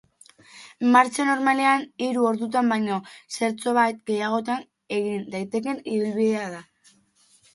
Martxa 0.93 1.25
normalean, 1.27 1.83
hiru 2.05 2.23
ordutan 2.29 2.71
baino 2.73 2.97
zertxobait 3.35 4.01
gehiagotan 4.11 4.65
egin 4.97 5.29
daitekeen 5.35 5.83
ibilbidea 5.97 6.49
da. 6.57 6.65